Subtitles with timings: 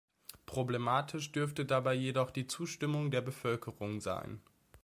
[0.47, 4.41] Problematisch dürfte dabei jedoch die Zustimmung der Bevölkerung sein.